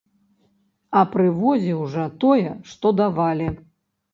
[1.01, 3.47] А прывозіў жа, тое, што давалі.